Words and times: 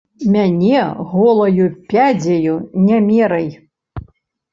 Мяне 0.35 0.85
голаю 1.09 1.67
пядзяю 1.91 2.55
не 2.87 2.97
мерай! 3.11 3.47